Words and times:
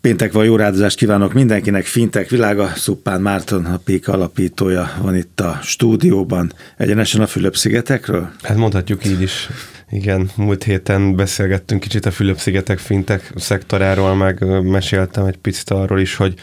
Péntek 0.00 0.32
van, 0.32 0.44
jó 0.44 0.56
rádozást 0.56 0.96
kívánok 0.96 1.32
mindenkinek, 1.32 1.84
Fintek 1.84 2.28
világa, 2.28 2.72
Szuppán 2.74 3.20
Márton, 3.20 3.64
a 3.64 3.76
Pék 3.76 4.08
alapítója 4.08 4.92
van 5.02 5.16
itt 5.16 5.40
a 5.40 5.58
stúdióban, 5.62 6.52
egyenesen 6.76 7.20
a 7.20 7.26
Fülöp-szigetekről? 7.26 8.30
Hát 8.42 8.56
mondhatjuk 8.56 9.06
így 9.06 9.22
is. 9.22 9.48
Igen, 9.90 10.30
múlt 10.36 10.64
héten 10.64 11.16
beszélgettünk 11.16 11.80
kicsit 11.80 12.06
a 12.06 12.10
Fülöp-szigetek 12.10 12.78
fintek 12.78 13.32
szektoráról, 13.36 14.14
meg 14.14 14.62
meséltem 14.62 15.24
egy 15.24 15.36
picit 15.36 15.70
arról 15.70 16.00
is, 16.00 16.14
hogy 16.14 16.34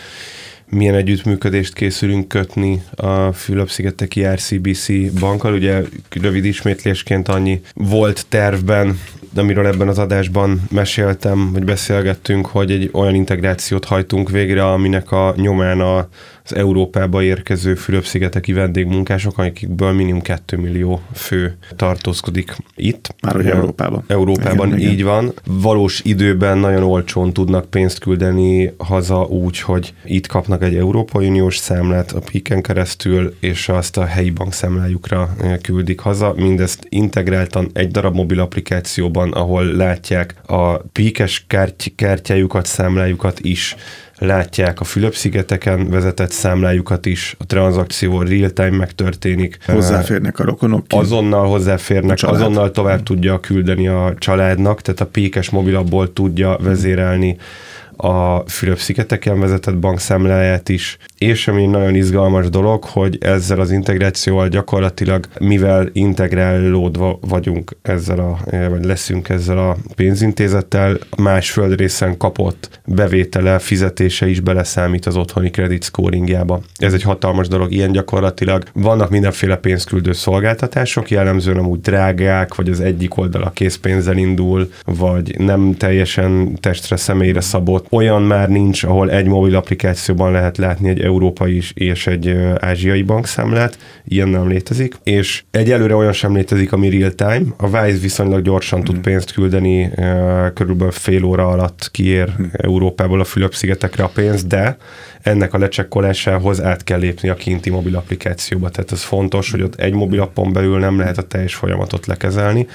milyen 0.69 0.95
együttműködést 0.95 1.73
készülünk 1.73 2.27
kötni 2.27 2.81
a 2.95 3.31
Fülöp-szigeteki 3.31 4.25
RCBC 4.25 4.87
bankkal. 5.19 5.53
Ugye 5.53 5.81
rövid 6.21 6.45
ismétlésként 6.45 7.27
annyi 7.27 7.61
volt 7.73 8.25
tervben, 8.29 8.99
amiről 9.37 9.67
ebben 9.67 9.87
az 9.87 9.99
adásban 9.99 10.61
meséltem, 10.71 11.51
vagy 11.53 11.63
beszélgettünk, 11.63 12.45
hogy 12.45 12.71
egy 12.71 12.89
olyan 12.93 13.15
integrációt 13.15 13.85
hajtunk 13.85 14.29
végre, 14.29 14.71
aminek 14.71 15.11
a 15.11 15.33
nyomán 15.37 15.79
a 15.79 16.07
az 16.49 16.55
Európába 16.55 17.23
érkező 17.23 17.75
Fülöp-szigeteki 17.75 18.53
vendégmunkások, 18.53 19.37
akikből 19.37 19.91
minimum 19.91 20.21
2 20.21 20.57
millió 20.57 21.01
fő 21.13 21.57
tartózkodik 21.75 22.55
itt. 22.75 23.15
Már 23.21 23.35
hogy 23.35 23.45
Európában. 23.45 24.03
Európában, 24.07 24.67
igen, 24.67 24.79
így 24.79 24.93
igen. 24.93 25.05
van. 25.05 25.33
Valós 25.45 26.01
időben 26.03 26.57
nagyon 26.57 26.83
olcsón 26.83 27.33
tudnak 27.33 27.69
pénzt 27.69 27.99
küldeni 27.99 28.73
haza 28.77 29.23
úgy, 29.23 29.59
hogy 29.59 29.93
itt 30.05 30.27
kapnak 30.27 30.63
egy 30.63 30.75
Európai 30.75 31.27
Uniós 31.27 31.57
számlát 31.57 32.11
a 32.11 32.19
piken 32.19 32.61
keresztül, 32.61 33.35
és 33.39 33.69
azt 33.69 33.97
a 33.97 34.05
helyi 34.05 34.29
bankszámlájukra 34.29 35.35
küldik 35.61 35.99
haza. 35.99 36.33
Mindezt 36.37 36.85
integráltan 36.89 37.69
egy 37.73 37.91
darab 37.91 38.15
mobil 38.15 38.39
applikációban, 38.39 39.31
ahol 39.31 39.65
látják 39.65 40.35
a 40.45 40.77
píkes 40.77 41.45
kártyájukat, 41.95 42.65
számlájukat 42.65 43.39
is, 43.39 43.75
látják 44.19 44.79
a 44.79 44.83
Fülöp-szigeteken 44.83 45.89
vezetett 45.89 46.31
számlájukat 46.31 47.05
is, 47.05 47.35
a 47.39 47.45
tranzakció 47.45 48.21
real-time 48.21 48.77
megtörténik. 48.77 49.57
Hozzáférnek 49.65 50.39
a 50.39 50.43
rokonok? 50.43 50.87
Ki? 50.87 50.97
Azonnal 50.97 51.47
hozzáférnek, 51.47 52.17
azonnal 52.21 52.71
tovább 52.71 53.03
tudja 53.03 53.39
küldeni 53.39 53.87
a 53.87 54.13
családnak, 54.17 54.81
tehát 54.81 55.01
a 55.01 55.05
pékes 55.05 55.49
mobilabból 55.49 56.13
tudja 56.13 56.57
vezérelni 56.61 57.37
a 57.97 58.43
Fülöp-szigeteken 58.47 59.39
vezetett 59.39 59.77
bankszámláját 59.77 60.69
is, 60.69 60.97
és 61.17 61.47
ami 61.47 61.65
nagyon 61.65 61.95
izgalmas 61.95 62.49
dolog, 62.49 62.83
hogy 62.83 63.17
ezzel 63.21 63.59
az 63.59 63.71
integrációval 63.71 64.47
gyakorlatilag, 64.47 65.27
mivel 65.39 65.89
integrálódva 65.93 67.19
vagyunk 67.21 67.77
ezzel 67.81 68.19
a, 68.19 68.37
vagy 68.69 68.85
leszünk 68.85 69.29
ezzel 69.29 69.57
a 69.57 69.77
pénzintézettel, 69.95 70.97
más 71.17 71.51
földrészen 71.51 72.17
kapott 72.17 72.79
bevétele, 72.85 73.59
fizetése 73.59 74.29
is 74.29 74.39
beleszámít 74.39 75.05
az 75.05 75.15
otthoni 75.15 75.49
credit 75.49 75.83
scoringjába. 75.83 76.61
Ez 76.75 76.93
egy 76.93 77.03
hatalmas 77.03 77.47
dolog, 77.47 77.71
ilyen 77.71 77.91
gyakorlatilag 77.91 78.63
vannak 78.73 79.09
mindenféle 79.09 79.55
pénzküldő 79.55 80.13
szolgáltatások, 80.13 81.09
jellemzően 81.09 81.57
amúgy 81.57 81.79
drágák, 81.79 82.55
vagy 82.55 82.69
az 82.69 82.79
egyik 82.79 83.17
oldal 83.17 83.43
a 83.43 83.51
készpénzzel 83.51 84.17
indul, 84.17 84.71
vagy 84.85 85.39
nem 85.39 85.75
teljesen 85.77 86.55
testre, 86.59 86.95
személyre 86.95 87.41
szabott, 87.41 87.86
olyan 87.89 88.21
már 88.21 88.49
nincs, 88.49 88.83
ahol 88.83 89.11
egy 89.11 89.25
mobil 89.25 89.55
applikációban 89.55 90.31
lehet 90.31 90.57
látni 90.57 90.89
egy 90.89 91.01
európai 91.01 91.61
és 91.73 92.07
egy 92.07 92.37
ázsiai 92.59 93.01
bankszámlát, 93.01 93.77
ilyen 94.05 94.27
nem 94.27 94.47
létezik, 94.47 94.95
és 95.03 95.43
egyelőre 95.51 95.95
olyan 95.95 96.13
sem 96.13 96.35
létezik, 96.35 96.73
ami 96.73 96.89
real 96.89 97.11
time. 97.11 97.53
A 97.57 97.67
Wise 97.67 97.99
viszonylag 97.99 98.41
gyorsan 98.41 98.79
mm. 98.79 98.83
tud 98.83 98.97
pénzt 98.97 99.31
küldeni, 99.31 99.89
körülbelül 100.53 100.91
fél 100.91 101.23
óra 101.23 101.47
alatt 101.47 101.89
kiér 101.91 102.29
mm. 102.41 102.45
Európából 102.51 103.19
a 103.19 103.23
Fülöp-szigetekre 103.23 104.03
a 104.03 104.11
pénz, 104.13 104.43
de 104.43 104.77
ennek 105.21 105.53
a 105.53 105.57
lecsekkolásához 105.57 106.61
át 106.61 106.83
kell 106.83 106.99
lépni 106.99 107.29
a 107.29 107.35
kinti 107.35 107.69
mobil 107.69 107.95
applikációba. 107.95 108.69
Tehát 108.69 108.91
ez 108.91 109.01
fontos, 109.01 109.51
hogy 109.51 109.61
ott 109.61 109.75
egy 109.75 109.93
mobilappon 109.93 110.53
belül 110.53 110.79
nem 110.79 110.99
lehet 110.99 111.17
a 111.17 111.21
teljes 111.21 111.55
folyamatot 111.55 112.05
lekezelni, 112.05 112.67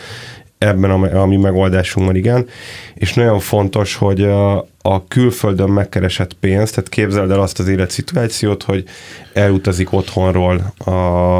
ebben 0.63 0.91
a, 0.91 1.21
a 1.21 1.27
mi 1.27 1.37
megoldásunkban 1.37 2.17
igen, 2.17 2.47
és 2.95 3.15
nagyon 3.15 3.39
fontos, 3.39 3.95
hogy 3.95 4.23
a, 4.23 4.59
a 4.83 5.07
külföldön 5.09 5.71
megkeresett 5.71 6.33
pénzt, 6.33 6.75
tehát 6.75 6.89
képzeld 6.89 7.31
el 7.31 7.41
azt 7.41 7.59
az 7.59 7.69
életszituációt, 7.69 8.63
hogy 8.63 8.85
elutazik 9.33 9.93
otthonról 9.93 10.73
a, 10.79 10.91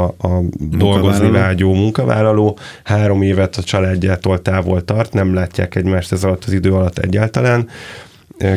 a 0.03 0.41
dolgozni 0.59 1.31
vágyó 1.31 1.73
munkavállaló, 1.73 2.57
három 2.83 3.21
évet 3.21 3.55
a 3.55 3.63
családjától 3.63 4.41
távol 4.41 4.85
tart, 4.85 5.13
nem 5.13 5.33
látják 5.33 5.75
egymást 5.75 6.11
ez 6.11 6.23
alatt 6.23 6.43
az 6.43 6.53
idő 6.53 6.73
alatt 6.73 6.97
egyáltalán, 6.97 7.69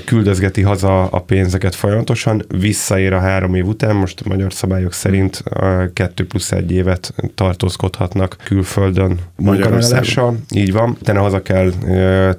küldözgeti 0.05 0.63
haza 0.63 1.07
a 1.07 1.21
pénzeket 1.21 1.75
folyamatosan, 1.75 2.43
visszaér 2.59 3.13
a 3.13 3.19
három 3.19 3.55
év 3.55 3.67
után, 3.67 3.97
most 3.97 4.21
a 4.25 4.29
magyar 4.29 4.53
szabályok 4.53 4.93
szerint 4.93 5.43
kettő 5.93 6.27
plusz 6.27 6.53
egy 6.53 6.73
évet 6.73 7.15
tartózkodhatnak 7.35 8.37
külföldön 8.45 9.19
munkavállalással. 9.37 10.37
Így 10.55 10.73
van, 10.73 10.97
utána 11.01 11.21
haza 11.21 11.43
kell 11.43 11.73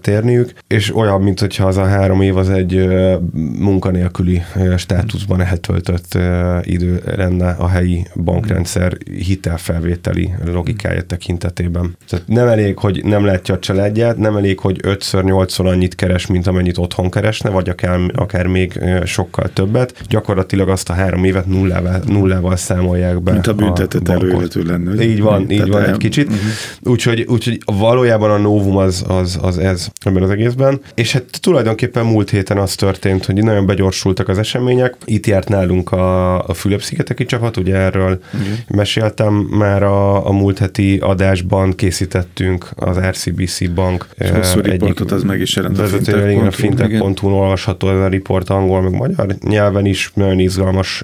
térniük, 0.02 0.54
és 0.68 0.96
olyan, 0.96 1.22
mint 1.22 1.40
hogyha 1.40 1.68
az 1.68 1.78
a 1.78 1.86
három 1.86 2.22
év 2.22 2.38
az 2.38 2.50
egy 2.50 2.88
munkanélküli 3.60 4.42
státuszban 4.78 5.42
eltöltött 5.42 6.18
idő 6.62 7.02
lenne 7.16 7.50
a 7.50 7.68
helyi 7.68 8.08
bankrendszer 8.24 8.98
hitelfelvételi 9.28 10.34
logikája 10.46 11.02
tekintetében. 11.02 11.98
Tehát 12.10 12.28
nem 12.28 12.48
elég, 12.48 12.78
hogy 12.78 13.04
nem 13.04 13.26
látja 13.26 13.56
a 13.56 13.60
családját, 13.60 14.18
nem 14.18 14.38
elég, 14.38 14.60
hogy 14.60 14.80
ötször, 14.84 15.24
nyolcszor 15.24 15.68
annyit 15.68 15.96
keres, 15.96 16.28
mint 16.28 16.48
amennyit 16.48 16.78
otthon 16.78 17.10
keres, 17.10 17.37
keresne, 17.38 17.50
vagy 17.50 17.70
akár, 17.70 18.00
akár 18.16 18.48
még 18.48 18.80
sokkal 19.06 19.50
többet. 19.54 19.94
Gyakorlatilag 20.10 20.70
azt 20.70 20.90
a 20.90 20.94
három 20.94 21.24
évet 21.24 21.46
nullával, 21.46 22.02
nullával 22.08 22.56
számolják 22.56 23.22
be. 23.22 23.32
Mint 23.32 23.48
a 23.48 23.54
büntetett 23.54 24.10
előéletű 24.10 24.62
lenne. 24.62 25.04
Így 25.04 25.22
van, 25.22 25.42
így 25.42 25.48
Tehát 25.48 25.68
van 25.68 25.84
egy 25.84 25.98
kicsit. 25.98 26.28
Uh-huh. 26.28 26.42
Úgyhogy, 26.84 27.26
úgyhogy 27.30 27.62
valójában 27.66 28.32
a 28.32 28.38
novum 28.38 28.78
az, 28.78 29.06
az, 29.08 29.40
az 29.42 29.58
ez 29.58 29.88
ebben 30.04 30.24
az 30.24 30.30
egészben. 30.30 30.82
És 30.94 31.14
hát 31.14 31.42
tulajdonképpen 31.42 32.06
múlt 32.06 32.30
héten 32.30 32.58
az 32.58 32.76
történt, 32.76 33.26
hogy 33.26 33.44
nagyon 33.44 33.66
begyorsultak 33.66 34.28
az 34.28 34.38
események. 34.38 34.96
Itt 35.06 35.26
járt 35.26 35.50
nálunk 35.50 35.92
a, 35.92 36.40
a 36.48 36.54
Fülöp-szigeteki 36.54 37.26
csapat, 37.26 37.58
ugye 37.58 37.76
erről 37.76 38.20
uh-huh. 38.34 38.48
meséltem 38.68 39.34
már 39.34 39.84
a, 39.84 40.28
a 40.28 40.32
múlt 40.32 40.58
heti 40.58 40.98
adásban 40.98 41.76
készítettünk 41.76 42.70
az 42.76 42.98
RCBC 42.98 43.68
bank. 43.68 44.08
Hosszú 44.34 44.60
egyik 44.60 45.12
az 45.12 45.24
meg 45.24 45.40
is 45.40 45.56
jelent 45.56 45.80
a 45.80 46.52
fintech.hu 46.52 47.17
fintech.hu-n 47.18 47.42
olvasható 47.42 47.90
ez 47.90 48.00
a 48.00 48.08
riport 48.08 48.50
angol, 48.50 48.82
meg 48.82 48.92
magyar 48.92 49.36
nyelven 49.44 49.86
is 49.86 50.12
nagyon 50.14 50.40
izgalmas 50.40 51.04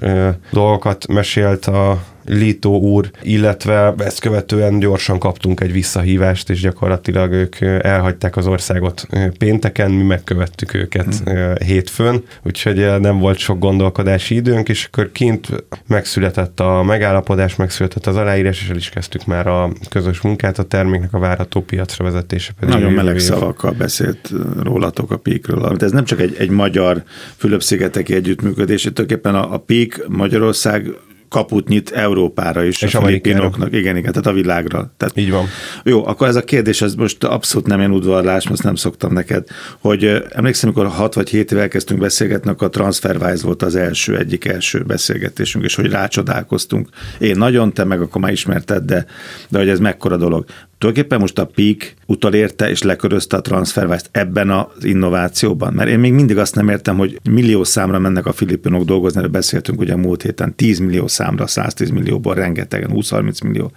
dolgokat 0.50 1.06
mesélt 1.06 1.66
a 1.66 2.02
Lito 2.26 2.70
úr, 2.70 3.10
illetve 3.22 3.94
ezt 3.98 4.20
követően 4.20 4.78
gyorsan 4.78 5.18
kaptunk 5.18 5.60
egy 5.60 5.72
visszahívást, 5.72 6.50
és 6.50 6.60
gyakorlatilag 6.60 7.32
ők 7.32 7.60
elhagyták 7.60 8.36
az 8.36 8.46
országot 8.46 9.06
pénteken, 9.38 9.90
mi 9.90 10.02
megkövettük 10.02 10.74
őket 10.74 11.30
mm. 11.30 11.52
hétfőn, 11.64 12.22
úgyhogy 12.42 13.00
nem 13.00 13.18
volt 13.18 13.38
sok 13.38 13.58
gondolkodási 13.58 14.34
időnk, 14.34 14.68
és 14.68 14.84
akkor 14.84 15.12
kint 15.12 15.48
megszületett 15.86 16.60
a 16.60 16.82
megállapodás, 16.82 17.56
megszületett 17.56 18.06
az 18.06 18.16
aláírás, 18.16 18.62
és 18.62 18.68
el 18.68 18.76
is 18.76 18.88
kezdtük 18.88 19.26
már 19.26 19.46
a 19.46 19.70
közös 19.90 20.20
munkát, 20.20 20.58
a 20.58 20.62
terméknek 20.62 21.14
a 21.14 21.18
várható 21.18 21.60
piacra 21.60 22.04
vezetése 22.04 22.52
pedig. 22.60 22.74
Nagyon 22.74 22.92
meleg 22.92 23.14
év. 23.14 23.20
szavakkal 23.20 23.72
beszélt 23.72 24.30
rólatok 24.62 25.10
a 25.10 25.16
PIK-ről. 25.16 25.76
De 25.76 25.84
ez 25.84 25.92
nem 25.92 26.04
csak 26.04 26.20
egy, 26.20 26.34
egy 26.38 26.50
magyar 26.50 27.02
Fülöp-szigeteki 27.36 28.14
együttműködés, 28.14 28.82
tulajdonképpen 28.82 29.34
a, 29.34 29.52
a 29.52 29.58
PIK 29.58 30.04
Magyarország 30.08 30.90
kaput 31.34 31.68
nyit 31.68 31.90
Európára 31.90 32.64
is, 32.64 32.82
és 32.82 32.94
a 32.94 33.00
filipinoknak, 33.00 33.72
igen, 33.72 33.96
igen, 33.96 34.12
tehát 34.12 34.26
a 34.26 34.32
világra. 34.32 34.92
Tehát, 34.96 35.16
Így 35.16 35.30
van. 35.30 35.46
Jó, 35.84 36.06
akkor 36.06 36.28
ez 36.28 36.36
a 36.36 36.44
kérdés, 36.44 36.82
ez 36.82 36.94
most 36.94 37.24
abszolút 37.24 37.66
nem 37.66 37.78
ilyen 37.78 37.90
udvarlás, 37.90 38.48
most 38.48 38.62
nem 38.62 38.74
szoktam 38.74 39.12
neked, 39.12 39.46
hogy 39.80 40.22
emlékszem, 40.30 40.70
amikor 40.74 40.96
6 40.96 41.14
vagy 41.14 41.28
7 41.28 41.52
éve 41.52 41.60
elkezdtünk 41.60 42.00
beszélgetni, 42.00 42.50
akkor 42.50 42.66
a 42.66 42.70
TransferWise 42.70 43.44
volt 43.44 43.62
az 43.62 43.76
első, 43.76 44.18
egyik 44.18 44.44
első 44.44 44.82
beszélgetésünk, 44.82 45.64
és 45.64 45.74
hogy 45.74 45.90
rácsodálkoztunk. 45.90 46.88
Én 47.18 47.36
nagyon, 47.36 47.72
te 47.72 47.84
meg 47.84 48.00
akkor 48.00 48.20
már 48.20 48.32
ismerted, 48.32 48.84
de, 48.84 49.06
de 49.48 49.58
hogy 49.58 49.68
ez 49.68 49.78
mekkora 49.78 50.16
dolog. 50.16 50.44
Tulajdonképpen 50.84 51.20
most 51.20 51.38
a 51.38 51.46
Peak 51.54 51.94
utalérte 52.06 52.70
és 52.70 52.82
lekörözte 52.82 53.36
a 53.36 53.40
TransferWise-t 53.40 54.08
ebben 54.12 54.50
az 54.50 54.84
innovációban? 54.84 55.72
Mert 55.72 55.88
én 55.88 55.98
még 55.98 56.12
mindig 56.12 56.38
azt 56.38 56.54
nem 56.54 56.68
értem, 56.68 56.96
hogy 56.96 57.20
millió 57.30 57.64
számra 57.64 57.98
mennek 57.98 58.26
a 58.26 58.32
filipinok 58.32 58.84
dolgozni, 58.84 59.18
erről 59.18 59.30
beszéltünk 59.30 59.80
ugye 59.80 59.92
a 59.92 59.96
múlt 59.96 60.22
héten, 60.22 60.54
10 60.54 60.78
millió 60.78 61.06
számra, 61.06 61.46
110 61.46 61.90
millióból 61.90 62.34
rengetegen, 62.34 62.90
20-30 62.94 63.44
millió. 63.44 63.72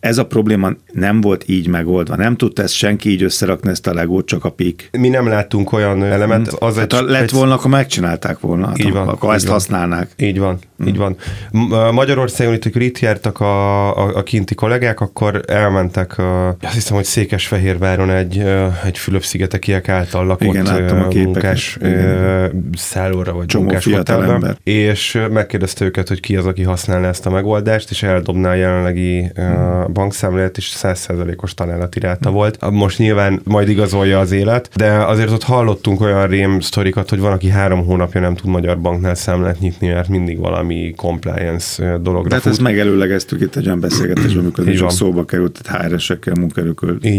Ez 0.00 0.18
a 0.18 0.26
probléma 0.26 0.70
nem 0.92 1.20
volt 1.20 1.44
így 1.48 1.68
megoldva. 1.68 2.16
Nem 2.16 2.36
tudta 2.36 2.62
ezt 2.62 2.74
senki 2.74 3.10
így 3.10 3.22
összerakni 3.22 3.70
ezt 3.70 3.86
a 3.86 3.94
legót, 3.94 4.26
csak 4.26 4.44
a 4.44 4.50
Peak. 4.50 4.74
Mi 4.90 5.08
nem 5.08 5.26
láttunk 5.26 5.72
olyan 5.72 6.04
elemet. 6.04 6.48
Az 6.48 6.76
hát 6.76 6.92
egy, 6.92 7.00
lett 7.00 7.22
egy... 7.22 7.32
volna, 7.32 7.54
akkor 7.54 7.70
megcsinálták 7.70 8.40
volna. 8.40 8.66
Hát 8.66 8.78
így 8.78 8.92
van, 8.92 9.08
akkor 9.08 9.28
így 9.28 9.34
ezt 9.34 9.44
van. 9.44 9.52
használnák. 9.52 10.10
Így 10.16 10.38
van, 10.38 10.58
hmm. 10.76 10.86
így 10.86 10.96
van. 10.96 11.16
Magyarországon 11.92 12.54
itt, 12.54 12.72
hogy 12.72 12.82
itt 12.82 12.98
jártak 12.98 13.40
a, 13.40 13.96
a, 13.96 14.16
a 14.16 14.22
kinti 14.22 14.54
kollégák, 14.54 15.00
akkor 15.00 15.40
elmentek 15.46 16.18
a 16.18 16.35
azt 16.60 16.74
hiszem, 16.74 16.96
hogy 16.96 17.04
Székesfehérváron 17.04 18.10
egy, 18.10 18.38
egy 18.84 18.98
Fülöp-szigetekiek 18.98 19.88
által 19.88 20.26
lakott 20.26 20.48
Igen, 20.48 20.64
munkás 21.14 21.78
szállóra 22.74 23.32
vagy 23.32 23.46
Csomó 23.46 23.64
munkás 23.64 23.84
hotelben, 23.84 24.58
és 24.62 25.18
megkérdezte 25.30 25.84
őket, 25.84 26.08
hogy 26.08 26.20
ki 26.20 26.36
az, 26.36 26.46
aki 26.46 26.62
használna 26.62 27.06
ezt 27.06 27.26
a 27.26 27.30
megoldást, 27.30 27.90
és 27.90 28.02
eldobná 28.02 28.50
a 28.50 28.54
jelenlegi 28.54 29.30
hmm. 29.34 29.92
bankszámlát, 29.92 30.56
és 30.56 30.76
100%-os 30.82 31.54
találati 31.54 32.00
ráta 32.00 32.28
hmm. 32.28 32.38
volt. 32.38 32.70
Most 32.70 32.98
nyilván 32.98 33.40
majd 33.44 33.68
igazolja 33.68 34.18
az 34.18 34.32
élet, 34.32 34.70
de 34.74 34.92
azért 34.92 35.30
ott 35.30 35.42
hallottunk 35.42 36.00
olyan 36.00 36.26
rém 36.26 36.60
sztorikat, 36.60 37.10
hogy 37.10 37.20
van, 37.20 37.32
aki 37.32 37.48
három 37.48 37.84
hónapja 37.84 38.20
nem 38.20 38.34
tud 38.34 38.50
magyar 38.50 38.80
banknál 38.80 39.14
számlát 39.14 39.58
nyitni, 39.58 39.88
mert 39.88 40.08
mindig 40.08 40.38
valami 40.38 40.92
compliance 40.96 41.98
dologra 41.98 42.28
Tehát 42.28 42.46
ezt 42.46 42.60
megelőlegeztük 42.60 43.40
itt 43.40 43.56
egy 43.56 43.66
olyan 43.66 43.80
beszélgetésben, 43.80 44.42
amikor 44.42 44.92
szóba 44.92 45.24
került, 45.24 45.60
tehát 45.62 45.86
HR-esekkel, 45.86 46.15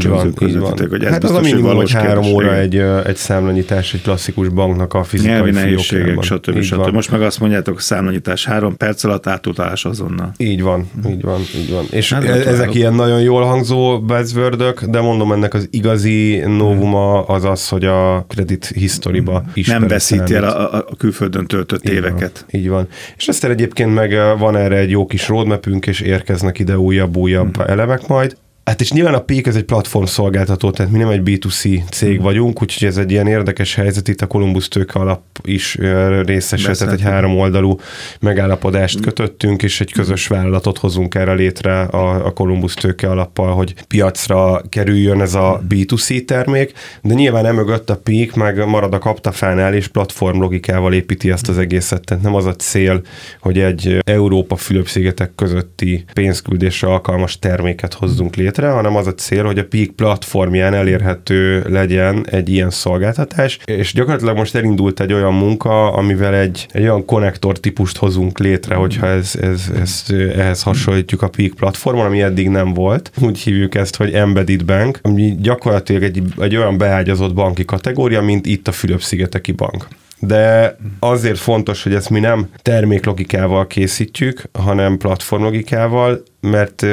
van, 0.07 0.33
így 0.41 0.57
van. 0.57 0.73
hogy 0.89 1.03
ez 1.03 1.11
hát 1.11 1.21
biztos, 1.21 1.38
az 1.39 1.45
a 1.45 1.49
minimum, 1.49 1.75
hogy 1.75 1.91
három 1.91 2.25
óra 2.25 2.55
egy, 2.55 2.75
egy 3.05 3.15
számlanyítás 3.15 3.94
egy 3.94 4.01
klasszikus 4.01 4.47
banknak 4.47 4.94
a 4.94 5.03
fizikai 5.03 5.33
Nyelvi 5.33 5.51
nehézségek, 5.51 6.21
stb. 6.21 6.61
stb. 6.61 6.94
Most 6.94 7.11
meg 7.11 7.21
azt 7.21 7.39
mondjátok, 7.39 7.81
számlanyítás 7.81 8.45
három 8.45 8.77
perc 8.77 9.03
alatt 9.03 9.27
átutalás 9.27 9.85
azonnal. 9.85 10.31
Így 10.38 10.61
van, 10.61 10.89
így 11.09 11.21
van, 11.21 11.39
így 11.55 11.71
van. 11.71 11.85
És 11.89 12.13
hát, 12.13 12.23
ezek 12.23 12.73
ilyen 12.73 12.94
nagyon 12.94 13.21
jól 13.21 13.44
hangzó 13.44 14.01
buzzword 14.01 14.63
de 14.89 15.01
mondom, 15.01 15.31
ennek 15.31 15.53
az 15.53 15.67
igazi 15.71 16.38
novuma 16.38 17.25
az 17.25 17.43
az, 17.43 17.67
hogy 17.67 17.85
a 17.85 18.25
kredit 18.27 18.65
historiba 18.65 19.43
is 19.53 19.67
Nem 19.67 19.88
veszíti 19.88 20.33
el 20.33 20.43
a, 20.43 20.73
a 20.73 20.95
külföldön 20.97 21.45
töltött 21.45 21.89
így 21.89 21.93
éveket. 21.93 22.45
Van, 22.51 22.61
így 22.61 22.69
van. 22.69 22.88
És 23.17 23.27
aztán 23.27 23.51
egyébként 23.51 23.93
meg 23.93 24.15
van 24.39 24.55
erre 24.55 24.77
egy 24.77 24.89
jó 24.89 25.05
kis 25.05 25.27
roadmapünk, 25.27 25.88
és 25.88 26.01
érkeznek 26.01 26.59
ide 26.59 26.77
újabb-újabb 26.77 27.55
hmm. 27.55 27.65
elemek 27.67 28.07
majd. 28.07 28.38
Hát 28.67 28.81
és 28.81 28.91
nyilván 28.91 29.13
a 29.13 29.19
Peak 29.19 29.47
ez 29.47 29.55
egy 29.55 29.63
platform 29.63 30.05
szolgáltató, 30.05 30.71
tehát 30.71 30.91
mi 30.91 30.97
nem 30.97 31.09
egy 31.09 31.21
B2C 31.25 31.89
cég 31.89 32.19
mm. 32.19 32.23
vagyunk, 32.23 32.61
úgyhogy 32.61 32.87
ez 32.87 32.97
egy 32.97 33.11
ilyen 33.11 33.27
érdekes 33.27 33.75
helyzet, 33.75 34.07
itt 34.07 34.21
a 34.21 34.27
Columbus 34.27 34.67
tőke 34.67 34.99
alap 34.99 35.21
is 35.43 35.77
részese, 36.25 36.71
tehát 36.71 36.93
egy 36.93 37.01
három 37.01 37.37
oldalú 37.37 37.79
megállapodást 38.19 38.99
kötöttünk, 38.99 39.63
és 39.63 39.81
egy 39.81 39.91
közös 39.91 40.27
vállalatot 40.27 40.77
hozunk 40.77 41.15
erre 41.15 41.33
létre 41.33 41.81
a, 41.81 42.25
a 42.25 42.33
Columbus 42.33 42.73
tőke 42.73 43.09
alappal, 43.09 43.53
hogy 43.53 43.73
piacra 43.87 44.61
kerüljön 44.69 45.21
ez 45.21 45.33
a 45.33 45.61
B2C 45.69 46.25
termék, 46.25 46.73
de 47.01 47.13
nyilván 47.13 47.45
emögött 47.45 47.89
a 47.89 47.97
Peak 47.97 48.35
meg 48.35 48.65
marad 48.65 48.93
a 48.93 48.99
kaptafánál, 48.99 49.73
és 49.73 49.87
platform 49.87 50.39
logikával 50.39 50.93
építi 50.93 51.31
ezt 51.31 51.49
az 51.49 51.57
egészet, 51.57 52.05
tehát 52.05 52.23
nem 52.23 52.35
az 52.35 52.45
a 52.45 52.55
cél, 52.55 53.01
hogy 53.41 53.59
egy 53.59 53.99
Európa 54.05 54.55
Fülöp-szigetek 54.55 55.31
közötti 55.35 56.05
pénzküldésre 56.13 56.87
alkalmas 56.87 57.39
terméket 57.39 57.93
hozzunk 57.93 58.35
létre, 58.35 58.55
létre, 58.57 58.74
hanem 58.74 58.95
az 58.95 59.07
a 59.07 59.13
cél, 59.13 59.44
hogy 59.44 59.59
a 59.59 59.65
Peak 59.65 59.89
platformján 59.89 60.74
elérhető 60.74 61.65
legyen 61.69 62.25
egy 62.30 62.50
ilyen 62.50 62.69
szolgáltatás, 62.69 63.59
és 63.65 63.94
gyakorlatilag 63.94 64.38
most 64.38 64.56
elindult 64.56 65.00
egy 65.00 65.13
olyan 65.13 65.33
munka, 65.33 65.94
amivel 65.94 66.36
egy, 66.36 66.68
egy 66.71 66.81
olyan 66.81 67.06
konnektor 67.06 67.59
típust 67.59 67.98
hozunk 67.98 68.39
létre, 68.39 68.75
hogyha 68.75 69.07
ez, 69.07 69.36
ez, 69.42 69.71
ez, 69.81 70.04
ehhez 70.36 70.63
hasonlítjuk 70.63 71.21
a 71.21 71.30
Peak 71.30 71.54
platformon, 71.54 72.06
ami 72.06 72.21
eddig 72.21 72.50
nem 72.50 72.74
volt. 72.74 73.12
Úgy 73.21 73.39
hívjuk 73.39 73.75
ezt, 73.75 73.95
hogy 73.95 74.13
Embedded 74.13 74.65
Bank, 74.65 75.00
ami 75.01 75.36
gyakorlatilag 75.42 76.03
egy, 76.03 76.21
egy 76.39 76.56
olyan 76.56 76.77
beágyazott 76.77 77.33
banki 77.33 77.65
kategória, 77.65 78.21
mint 78.21 78.45
itt 78.45 78.68
a 78.68 78.71
Fülöp-szigeteki 78.71 79.51
bank 79.51 79.88
de 80.19 80.75
azért 81.00 81.38
fontos, 81.38 81.83
hogy 81.83 81.94
ezt 81.94 82.10
mi 82.10 82.19
nem 82.19 82.50
terméklogikával 82.62 83.68
készítjük, 83.68 84.44
hanem 84.51 84.98
platformlogikával, 84.98 86.24
mert 86.42 86.86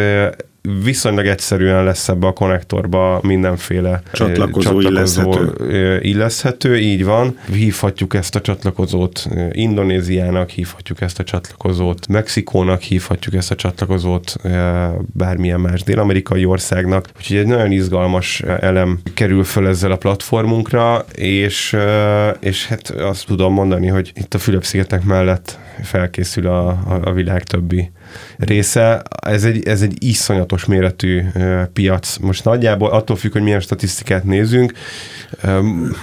viszonylag 0.84 1.26
egyszerűen 1.26 1.84
lesz 1.84 2.08
ebbe 2.08 2.26
a 2.26 2.32
konnektorba 2.32 3.20
mindenféle 3.22 4.02
csatlakozó, 4.12 4.80
csatlakozó 4.80 4.80
illeszhető. 4.80 6.00
illeszhető. 6.00 6.78
Így 6.78 7.04
van. 7.04 7.38
Hívhatjuk 7.52 8.14
ezt 8.14 8.34
a 8.34 8.40
csatlakozót 8.40 9.28
Indonéziának, 9.52 10.50
hívhatjuk 10.50 11.00
ezt 11.00 11.18
a 11.18 11.24
csatlakozót 11.24 12.08
Mexikónak, 12.08 12.80
hívhatjuk 12.80 13.34
ezt 13.34 13.50
a 13.50 13.54
csatlakozót 13.54 14.36
bármilyen 15.12 15.60
más 15.60 15.82
dél-amerikai 15.82 16.44
országnak. 16.44 17.08
Úgyhogy 17.16 17.36
egy 17.36 17.46
nagyon 17.46 17.72
izgalmas 17.72 18.40
elem 18.40 19.00
kerül 19.14 19.44
föl 19.44 19.68
ezzel 19.68 19.90
a 19.90 19.96
platformunkra, 19.96 21.04
és, 21.14 21.76
és 22.40 22.66
hát 22.66 22.90
azt 22.90 23.26
tudom 23.26 23.52
mondani, 23.52 23.86
hogy 23.86 24.12
itt 24.14 24.34
a 24.34 24.38
Fülöp-szigetek 24.38 25.04
mellett 25.04 25.58
felkészül 25.82 26.46
a, 26.46 26.68
a, 26.68 27.00
a 27.04 27.12
világ 27.12 27.42
többi 27.42 27.90
része. 28.36 29.02
Ez 29.20 29.44
egy, 29.44 29.66
ez 29.66 29.82
egy 29.82 30.04
iszonyatos 30.04 30.64
méretű 30.64 31.22
piac. 31.72 32.16
Most 32.16 32.44
nagyjából 32.44 32.90
attól 32.90 33.16
függ, 33.16 33.32
hogy 33.32 33.42
milyen 33.42 33.60
statisztikát 33.60 34.24
nézünk, 34.24 34.72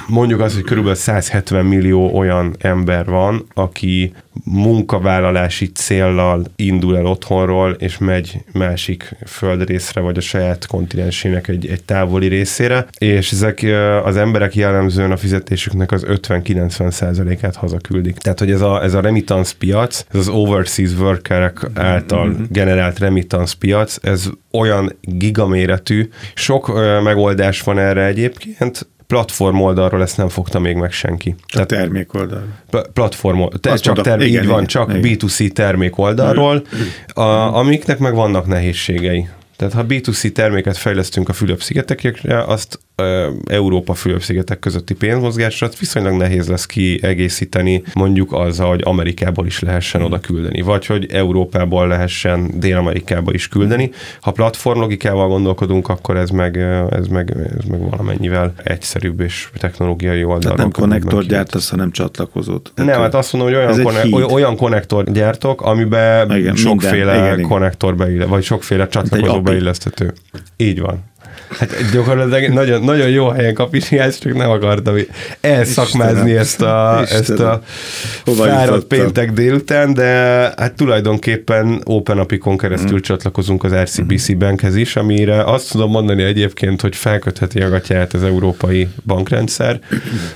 mondjuk 0.08 0.40
azt, 0.40 0.54
hogy 0.54 0.64
körülbelül 0.64 0.98
170 0.98 1.66
millió 1.66 2.18
olyan 2.18 2.56
ember 2.60 3.06
van, 3.06 3.46
aki 3.54 4.14
munkavállalási 4.44 5.72
céllal 5.72 6.44
indul 6.56 6.98
el 6.98 7.06
otthonról, 7.06 7.72
és 7.72 7.98
megy 7.98 8.44
másik 8.54 9.16
földrészre, 9.26 10.02
vagy 10.02 10.18
a 10.18 10.22
saját 10.22 10.66
kontinensének 10.66 11.48
egy, 11.48 11.68
egy 11.68 11.84
távoli 11.84 12.28
részére, 12.28 12.86
és 12.98 13.32
ezek 13.32 13.66
az 14.04 14.18
emberek 14.18 14.56
jellemzően 14.56 15.12
a 15.12 15.18
fizetésüknek 15.18 15.92
az 15.92 16.06
50-90 16.08 16.92
százalékát 16.92 17.56
hazaküldik. 17.56 18.18
Tehát, 18.18 18.40
hogy 18.40 18.52
ez 18.52 18.62
a, 18.62 18.84
ez 18.84 18.94
a 18.94 19.02
remittance 19.02 19.54
piac, 19.58 20.06
ez 20.14 20.20
az 20.20 20.28
overseas 20.28 20.92
workerek 20.92 21.68
által 21.74 22.01
mm-hmm. 22.16 22.44
generált 22.50 23.00
remittance 23.00 23.56
piac, 23.60 23.96
ez 24.02 24.30
olyan 24.52 24.98
gigaméretű, 25.02 26.10
sok 26.34 26.68
ö, 26.68 27.02
megoldás 27.02 27.62
van 27.62 27.80
erre 27.80 28.06
egyébként, 28.06 28.90
platform 29.12 29.62
oldalról 29.62 30.02
ezt 30.02 30.18
nem 30.18 30.30
fogta 30.30 30.60
még 30.60 30.76
meg 30.76 30.92
senki. 30.92 31.36
Csak 31.46 31.66
Tehát 31.66 31.84
termék 31.84 32.14
oldal. 32.14 32.44
Platform, 32.94 33.44
te, 33.62 33.76
csak 33.76 34.02
termék, 34.02 34.28
igen, 34.28 34.44
így 34.44 34.50
van, 34.50 34.66
csak 34.66 34.90
igen. 34.90 35.02
B2C 35.04 35.52
termék 35.52 35.98
oldalról, 35.98 36.64
a, 37.14 37.22
amiknek 37.58 38.00
meg 38.00 38.14
vannak 38.14 38.46
nehézségei. 38.46 39.28
Tehát 39.62 39.76
ha 39.76 39.86
B2C 39.88 40.32
terméket 40.32 40.78
fejlesztünk 40.78 41.30
a 41.30 41.34
Fülöp-szigetekre, 41.34 42.44
azt 42.44 42.80
Európa 43.46 43.94
Fülöp-szigetek 43.94 44.60
közötti 44.60 44.94
pénzmozgásra 44.94 45.70
viszonylag 45.80 46.14
nehéz 46.14 46.48
lesz 46.48 46.66
kiegészíteni 46.66 47.84
mondjuk 47.94 48.34
azzal, 48.34 48.70
hogy 48.70 48.82
Amerikából 48.84 49.46
is 49.46 49.60
lehessen 49.60 50.02
oda 50.02 50.20
küldeni, 50.20 50.62
vagy 50.62 50.86
hogy 50.86 51.12
Európából 51.12 51.88
lehessen 51.88 52.60
Dél-Amerikába 52.60 53.34
is 53.34 53.48
küldeni. 53.48 53.92
Ha 54.22 54.32
platform 54.32 54.80
logikával 54.80 55.28
gondolkodunk, 55.28 55.90
akkor 55.90 56.18
ez 56.18 56.30
meg, 56.30 56.58
ez 56.92 57.08
meg, 57.08 57.36
ez 57.60 57.66
meg 57.66 57.90
valamennyivel 57.90 58.54
egyszerűbb 58.64 59.20
és 59.20 59.50
technológiai 59.58 60.24
oldalról. 60.24 60.40
Tehát 60.42 60.58
nem 60.58 60.72
konnektor 60.72 61.24
gyártasz, 61.24 61.70
hanem 61.70 61.92
csatlakozót. 61.92 62.72
Nem, 62.76 62.88
hát 63.00 63.14
azt 63.14 63.34
mondom, 63.34 63.54
hogy 63.54 63.60
olyan, 63.60 63.84
konne- 63.84 64.32
olyan 64.34 64.56
konnektor 64.56 65.12
gyártok, 65.12 65.62
amiben 65.62 66.38
igen, 66.38 66.56
sokféle 66.56 67.14
minden, 67.14 67.42
konnektor 67.42 67.96
beille, 67.96 68.26
vagy 68.26 68.44
sokféle 68.44 68.88
csatlakozó 68.88 69.42
beilleszthető. 69.52 70.14
Így 70.58 70.80
van. 70.80 71.11
Hát 71.60 71.92
gyakorlatilag 71.92 72.54
nagyon, 72.54 72.82
nagyon 72.82 73.10
jó 73.10 73.30
helyen 73.30 73.54
kapisiás, 73.54 74.18
csak 74.18 74.34
nem 74.34 74.50
akartam 74.50 74.96
elszakmázni 75.42 76.36
ezt 76.36 76.62
a, 76.62 77.02
ezt 77.10 77.30
a 77.30 77.62
fáradt 78.26 78.86
péntek 78.86 79.32
délután, 79.32 79.94
de 79.94 80.06
hát 80.58 80.74
tulajdonképpen 80.76 81.82
Open 81.84 82.18
Apikon 82.18 82.58
keresztül 82.58 82.98
mm. 82.98 83.02
csatlakozunk 83.02 83.64
az 83.64 83.74
RCBC 83.74 84.32
mm. 84.32 84.38
bankhez 84.38 84.76
is, 84.76 84.96
amire 84.96 85.44
azt 85.44 85.72
tudom 85.72 85.90
mondani 85.90 86.24
egyébként, 86.24 86.82
hogy 86.82 86.96
felkötheti 86.96 87.62
a 87.62 87.70
gatyát 87.70 88.14
az 88.14 88.24
európai 88.24 88.88
bankrendszer, 89.06 89.80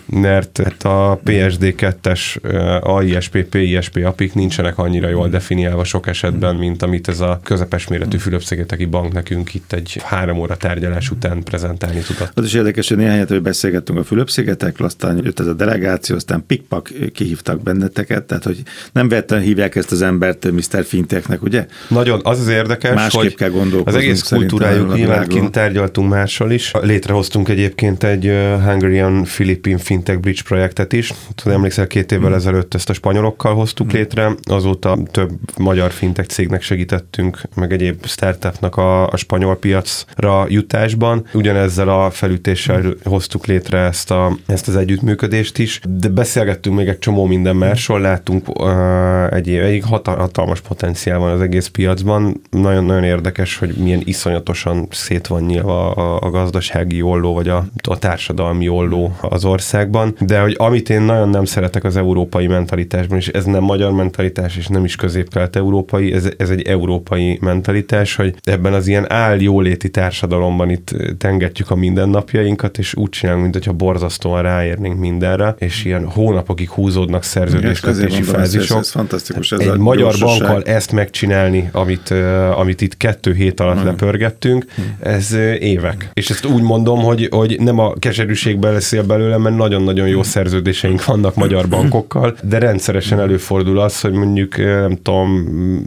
mert 0.05 0.61
hát 0.63 0.83
a 0.83 1.19
PSD2-es 1.25 2.41
AISP, 2.81 3.43
PISP 3.43 3.99
apik 4.05 4.33
nincsenek 4.33 4.77
annyira 4.77 5.09
jól 5.09 5.29
definiálva 5.29 5.83
sok 5.83 6.07
esetben, 6.07 6.55
mint 6.55 6.83
amit 6.83 7.07
ez 7.07 7.19
a 7.19 7.39
közepes 7.43 7.87
méretű 7.87 8.17
Fülöp-szigeteki 8.17 8.85
bank 8.85 9.13
nekünk 9.13 9.53
itt 9.53 9.73
egy 9.73 10.01
három 10.03 10.37
óra 10.37 10.57
tárgyalás 10.57 11.04
egymás 11.05 11.09
után 11.09 11.43
prezentálni 11.43 11.99
tudott. 11.99 12.31
Az 12.33 12.45
is 12.45 12.53
érdekes, 12.53 12.87
hogy 12.87 12.97
néhány 12.97 13.25
hogy 13.27 13.41
beszélgettünk 13.41 13.99
a 13.99 14.03
Fülöp-szigetekről, 14.03 14.87
aztán 14.87 15.19
jött 15.23 15.39
ez 15.39 15.47
a 15.47 15.53
delegáció, 15.53 16.15
aztán 16.15 16.43
pikpak 16.47 16.89
kihívtak 17.13 17.61
benneteket, 17.61 18.23
tehát 18.23 18.43
hogy 18.43 18.61
nem 18.91 19.09
vettem 19.09 19.39
hívják 19.39 19.75
ezt 19.75 19.91
az 19.91 20.01
embert 20.01 20.51
Mr. 20.51 20.85
Fintechnek, 20.85 21.41
ugye? 21.41 21.65
Nagyon, 21.87 22.19
az 22.23 22.39
az 22.39 22.47
érdekes, 22.47 22.95
Másképp 22.95 23.21
hogy 23.21 23.35
kell 23.35 23.51
az 23.83 23.95
egész 23.95 24.21
kultúrájuk 24.21 24.95
nyilván 24.95 25.27
kint 25.27 25.51
tárgyaltunk 25.51 26.09
mással 26.09 26.51
is. 26.51 26.71
Létrehoztunk 26.81 27.49
egyébként 27.49 28.03
egy 28.03 28.31
Hungarian 28.63 29.23
Philippine 29.23 29.77
Fintech 29.77 30.19
Bridge 30.19 30.41
projektet 30.45 30.93
is. 30.93 31.13
Tudom, 31.35 31.57
emlékszel, 31.57 31.87
két 31.87 32.11
évvel 32.11 32.25
hmm. 32.25 32.35
ezelőtt 32.35 32.73
ezt 32.73 32.89
a 32.89 32.93
spanyolokkal 32.93 33.55
hoztuk 33.55 33.89
hmm. 33.89 33.97
létre, 33.97 34.35
azóta 34.43 34.97
több 35.11 35.31
magyar 35.57 35.91
fintech 35.91 36.27
cégnek 36.27 36.61
segítettünk, 36.61 37.41
meg 37.55 37.73
egyéb 37.73 38.05
startupnak 38.05 38.77
a, 38.77 39.07
a 39.07 39.17
spanyol 39.17 39.57
piacra 39.57 40.45
jutás 40.49 40.94
Andrásban. 40.95 41.25
Ugyanezzel 41.33 41.89
a 41.89 42.09
felütéssel 42.09 42.83
hoztuk 43.03 43.45
létre 43.45 43.77
ezt, 43.77 44.11
a, 44.11 44.37
ezt 44.45 44.67
az 44.67 44.75
együttműködést 44.75 45.57
is, 45.57 45.79
de 45.89 46.07
beszélgettünk 46.07 46.75
még 46.75 46.87
egy 46.87 46.99
csomó 46.99 47.25
minden 47.25 47.55
másról, 47.55 47.99
láttunk 47.99 48.59
uh, 48.59 49.33
egy, 49.33 49.49
egy 49.49 49.83
hatalmas 50.03 50.61
potenciál 50.61 51.19
van 51.19 51.31
az 51.31 51.41
egész 51.41 51.67
piacban. 51.67 52.41
Nagyon-nagyon 52.49 53.03
érdekes, 53.03 53.57
hogy 53.57 53.75
milyen 53.77 54.01
iszonyatosan 54.03 54.87
szét 54.91 55.27
van 55.27 55.43
nyilva 55.43 55.91
a, 55.91 56.19
a 56.21 56.29
gazdasági 56.29 57.01
olló, 57.01 57.33
vagy 57.33 57.47
a, 57.47 57.65
a 57.89 57.99
társadalmi 57.99 58.69
olló 58.69 59.15
az 59.21 59.45
országban, 59.45 60.15
de 60.19 60.41
hogy 60.41 60.55
amit 60.57 60.89
én 60.89 61.01
nagyon 61.01 61.29
nem 61.29 61.45
szeretek 61.45 61.83
az 61.83 61.97
európai 61.97 62.47
mentalitásban, 62.47 63.17
és 63.17 63.27
ez 63.27 63.45
nem 63.45 63.63
magyar 63.63 63.91
mentalitás, 63.91 64.57
és 64.57 64.67
nem 64.67 64.83
is 64.83 64.95
közép-kelet-európai, 64.95 66.13
ez, 66.13 66.29
ez 66.37 66.49
egy 66.49 66.61
európai 66.61 67.37
mentalitás, 67.41 68.15
hogy 68.15 68.35
ebben 68.43 68.73
az 68.73 68.87
ilyen 68.87 69.11
áll 69.11 69.41
jóléti 69.41 69.89
társadalomban 69.89 70.69
itt 70.69 70.84
tengetjük 71.17 71.71
a 71.71 71.75
mindennapjainkat, 71.75 72.77
és 72.77 72.95
úgy 72.95 73.09
csinálunk, 73.09 73.43
mint 73.43 73.55
hogyha 73.55 73.73
borzasztóan 73.73 74.41
ráérnénk 74.41 74.99
mindenre, 74.99 75.55
és 75.57 75.85
ilyen 75.85 76.05
hónapokig 76.05 76.69
húzódnak 76.69 77.23
szerződéskötési 77.23 78.21
fázisok. 78.21 78.77
Ez, 78.77 78.83
ez 78.83 78.91
fantasztikus. 78.91 79.51
Ez 79.51 79.59
egy 79.59 79.77
magyar 79.77 79.97
gyorsaság. 79.97 80.39
bankkal 80.39 80.63
ezt 80.73 80.91
megcsinálni, 80.91 81.69
amit, 81.71 82.09
uh, 82.09 82.59
amit 82.59 82.81
itt 82.81 82.97
kettő 82.97 83.33
hét 83.33 83.59
alatt 83.59 83.77
hmm. 83.77 83.85
lepörgettünk, 83.85 84.65
ez 84.99 85.29
uh, 85.33 85.39
évek. 85.59 86.09
És 86.13 86.29
ezt 86.29 86.45
úgy 86.45 86.61
mondom, 86.61 86.99
hogy, 86.99 87.27
hogy 87.31 87.59
nem 87.59 87.79
a 87.79 87.93
keserűségben 87.93 88.73
leszél 88.73 89.03
belőle, 89.03 89.37
mert 89.37 89.55
nagyon-nagyon 89.55 90.07
jó 90.07 90.23
szerződéseink 90.23 91.05
vannak 91.05 91.35
magyar 91.35 91.67
bankokkal, 91.67 92.35
de 92.43 92.57
rendszeresen 92.57 93.19
előfordul 93.19 93.79
az, 93.79 94.01
hogy 94.01 94.11
mondjuk, 94.11 94.57
nem 94.57 94.97
tudom, 95.01 95.29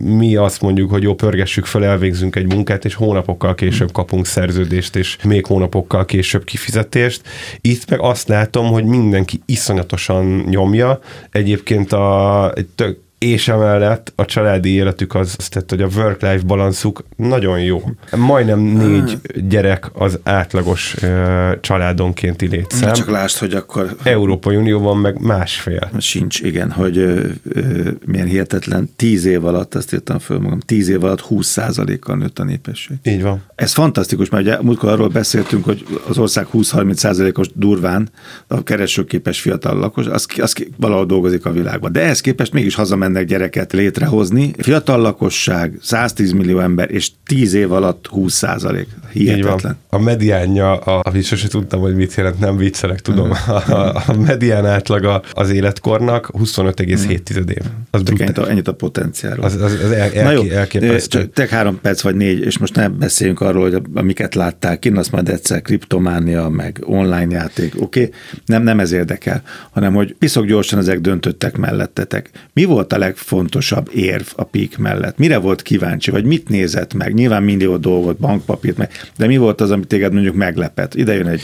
mi 0.02 0.36
azt 0.36 0.62
mondjuk, 0.62 0.90
hogy 0.90 1.02
jó, 1.02 1.14
pörgessük 1.14 1.64
fel, 1.64 1.84
elvégzünk 1.84 2.36
egy 2.36 2.52
munkát, 2.52 2.84
és 2.84 2.94
hónapokkal 2.94 3.54
később 3.54 3.92
kapunk 3.92 4.26
szerződést, 4.26 4.87
és 4.96 5.16
még 5.24 5.46
hónapokkal 5.46 6.04
később 6.04 6.44
kifizetést. 6.44 7.22
Itt 7.60 7.90
meg 7.90 8.00
azt 8.00 8.28
látom, 8.28 8.66
hogy 8.66 8.84
mindenki 8.84 9.40
iszonyatosan 9.46 10.24
nyomja. 10.26 11.00
Egyébként 11.30 11.92
a, 11.92 12.52
egy 12.54 12.66
tök, 12.66 12.98
és 13.18 13.48
emellett 13.48 14.12
a 14.16 14.24
családi 14.24 14.68
életük 14.68 15.14
az, 15.14 15.34
az 15.38 15.48
tehát, 15.48 15.70
hogy 15.70 15.82
a 15.82 15.88
work-life 15.96 16.42
balanszuk 16.46 17.04
nagyon 17.16 17.60
jó. 17.60 17.82
Majdnem 18.16 18.60
négy 18.60 19.18
gyerek 19.48 19.90
az 19.92 20.18
átlagos 20.22 20.94
uh, 21.02 21.60
családonkénti 21.60 22.46
létszám. 22.46 22.92
Csak 22.92 23.10
lásd, 23.10 23.38
hogy 23.38 23.54
akkor... 23.54 23.96
Európai 24.02 24.56
Unióban 24.56 24.96
meg 24.96 25.20
másfél. 25.20 25.90
Sincs, 25.98 26.40
igen, 26.40 26.70
hogy 26.70 26.98
ö, 26.98 27.26
ö, 27.48 27.90
milyen 28.06 28.26
hihetetlen. 28.26 28.90
Tíz 28.96 29.24
év 29.24 29.44
alatt, 29.44 29.74
ezt 29.74 29.92
írtam 29.92 30.18
föl 30.18 30.38
magam, 30.38 30.60
tíz 30.60 30.88
év 30.88 31.04
alatt 31.04 31.24
20%-kal 31.30 32.16
nőtt 32.16 32.38
a 32.38 32.44
népesség. 32.44 32.96
Így 33.02 33.22
van. 33.22 33.42
Ez 33.54 33.72
fantasztikus, 33.72 34.28
mert 34.28 34.42
ugye 34.42 34.62
múltkor 34.62 34.88
arról 34.88 35.08
beszéltünk, 35.08 35.64
hogy 35.64 35.84
az 36.08 36.18
ország 36.18 36.46
20-30%-os 36.52 37.48
durván 37.54 38.08
a 38.46 38.62
keresőképes 38.62 39.40
fiatal 39.40 39.78
lakos, 39.78 40.06
az, 40.06 40.26
az 40.36 40.54
valahol 40.76 41.06
dolgozik 41.06 41.46
a 41.46 41.52
világban. 41.52 41.92
De 41.92 42.00
ehhez 42.00 42.20
képest 42.20 42.52
mégis 42.52 42.74
hazament 42.74 43.07
mennek 43.08 43.26
gyereket 43.26 43.72
létrehozni. 43.72 44.52
Fiatal 44.58 45.00
lakosság, 45.00 45.78
110 45.82 46.32
millió 46.32 46.58
ember, 46.58 46.90
és 46.90 47.10
10 47.26 47.54
év 47.54 47.72
alatt 47.72 48.06
20 48.06 48.34
százalék. 48.34 48.86
Hihetetlen. 49.12 49.76
A 49.88 49.98
mediánja, 49.98 50.76
a, 50.76 51.00
amit 51.04 51.24
sose 51.24 51.48
tudtam, 51.48 51.80
hogy 51.80 51.94
mit 51.94 52.14
jelent, 52.14 52.38
nem 52.38 52.56
viccelek, 52.56 53.00
tudom. 53.00 53.30
Uh-huh. 53.30 53.56
A, 53.78 54.02
a 54.06 54.16
medián 54.16 54.66
átlaga 54.66 55.22
az 55.32 55.50
életkornak 55.50 56.30
25,7 56.38 57.50
év. 57.50 57.56
Az 57.90 58.02
ennyit 58.06 58.38
a, 58.38 58.50
ennyit 58.50 58.68
a 58.68 58.72
potenciálról. 58.72 59.44
Az, 59.44 59.54
az, 59.54 59.72
az 59.84 59.90
el, 59.90 60.12
el, 60.12 60.24
Na 60.24 60.30
jó, 60.30 60.42
elképesztő. 60.42 61.24
Te 61.24 61.46
három 61.50 61.80
perc 61.80 62.00
vagy 62.00 62.14
négy, 62.14 62.40
és 62.40 62.58
most 62.58 62.74
nem 62.74 62.98
beszéljünk 62.98 63.40
arról, 63.40 63.70
hogy 63.70 63.82
amiket 63.94 64.34
láttál 64.34 64.78
kint, 64.78 64.98
azt 64.98 65.12
majd 65.12 65.28
egyszer 65.28 65.62
kriptománia, 65.62 66.48
meg 66.48 66.82
online 66.84 67.34
játék, 67.34 67.74
oké? 67.80 68.02
Okay? 68.02 68.14
Nem, 68.46 68.62
nem 68.62 68.80
ez 68.80 68.92
érdekel, 68.92 69.42
hanem 69.70 69.94
hogy 69.94 70.14
piszok 70.18 70.46
gyorsan 70.46 70.78
ezek 70.78 71.00
döntöttek 71.00 71.56
mellettetek. 71.56 72.30
Mi 72.52 72.64
volt 72.64 72.92
a 72.92 72.97
legfontosabb 72.98 73.90
érv 73.94 74.26
a 74.36 74.44
PIK 74.44 74.76
mellett? 74.78 75.18
Mire 75.18 75.38
volt 75.38 75.62
kíváncsi, 75.62 76.10
vagy 76.10 76.24
mit 76.24 76.48
nézett 76.48 76.94
meg? 76.94 77.14
Nyilván 77.14 77.42
millió 77.42 77.76
dolgot, 77.76 78.18
bankpapírt 78.18 78.76
meg, 78.76 78.90
de 79.16 79.26
mi 79.26 79.36
volt 79.36 79.60
az, 79.60 79.70
amit 79.70 79.86
téged 79.86 80.12
mondjuk 80.12 80.34
meglepett? 80.34 80.94
Ide 80.94 81.14
jön 81.14 81.26
egy 81.26 81.40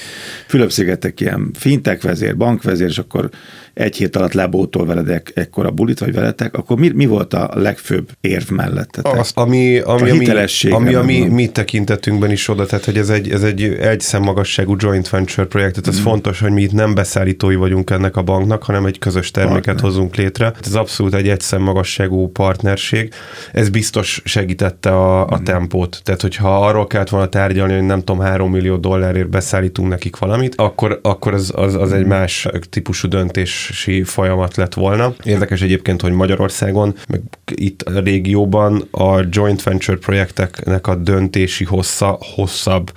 Fülöp-szigetek 0.46 1.20
ilyen 1.20 1.50
fintek 1.58 2.02
vezér, 2.02 2.36
bankvezér, 2.36 2.88
és 2.88 2.98
akkor 2.98 3.30
egy 3.74 3.96
hét 3.96 4.16
alatt 4.16 4.32
lebótol 4.32 4.86
veled 4.86 5.08
ek, 5.08 5.32
ekkora 5.34 5.70
bulit, 5.70 5.98
vagy 5.98 6.14
veletek, 6.14 6.54
akkor 6.54 6.78
mi, 6.78 6.88
mi 6.88 7.06
volt 7.06 7.34
a 7.34 7.50
legfőbb 7.54 8.08
érv 8.20 8.50
mellettetek? 8.50 9.18
Az, 9.18 9.30
ami, 9.34 9.78
ami, 9.78 10.10
ami, 10.10 10.70
ami, 10.70 10.94
ami 10.94 11.18
mi 11.18 11.46
tekintetünkben 11.48 12.30
is 12.30 12.48
oda, 12.48 12.66
tehát 12.66 12.84
hogy 12.84 12.96
ez 12.96 13.08
egy, 13.08 13.30
ez 13.30 13.42
egy 13.42 13.62
egy 13.62 14.00
szemmagasságú 14.00 14.76
joint 14.78 15.08
venture 15.08 15.46
projekt, 15.46 15.74
tehát 15.74 15.88
ez 15.88 16.00
mm. 16.00 16.02
fontos, 16.02 16.40
hogy 16.40 16.52
mi 16.52 16.62
itt 16.62 16.72
nem 16.72 16.94
beszállítói 16.94 17.54
vagyunk 17.54 17.90
ennek 17.90 18.16
a 18.16 18.22
banknak, 18.22 18.62
hanem 18.62 18.86
egy 18.86 18.98
közös 18.98 19.30
terméket 19.30 19.64
Partner. 19.64 19.84
hozunk 19.84 20.16
létre. 20.16 20.52
Ez 20.64 20.74
abszolút 20.74 21.14
egy 21.14 21.28
szemmagasságú 21.44 22.28
partnerség. 22.32 23.12
Ez 23.52 23.68
biztos 23.68 24.22
segítette 24.24 24.90
a, 24.90 25.26
a 25.26 25.38
mm. 25.40 25.44
tempót. 25.44 26.00
Tehát, 26.02 26.20
hogyha 26.20 26.66
arról 26.66 26.86
kellett 26.86 27.08
volna 27.08 27.28
tárgyalni, 27.28 27.74
hogy 27.74 27.82
nem 27.82 27.98
tudom, 27.98 28.20
három 28.20 28.50
millió 28.50 28.76
dollárért 28.76 29.28
beszállítunk 29.28 29.88
nekik 29.88 30.16
valamit, 30.16 30.54
akkor, 30.56 30.98
akkor 31.02 31.34
az, 31.34 31.52
az, 31.56 31.74
az 31.74 31.92
egy 31.92 32.06
más 32.06 32.48
típusú 32.70 33.08
döntés 33.08 33.32
döntési 33.44 34.02
folyamat 34.02 34.56
lett 34.56 34.74
volna. 34.74 35.14
Érdekes 35.24 35.62
egyébként, 35.62 36.00
hogy 36.00 36.12
Magyarországon, 36.12 36.94
meg 37.08 37.20
itt 37.54 37.82
a 37.82 38.00
régióban 38.00 38.88
a 38.90 39.20
joint 39.30 39.62
venture 39.62 39.96
projekteknek 39.96 40.86
a 40.86 40.94
döntési 40.94 41.64
hossza 41.64 42.18
hosszabb, 42.34 42.92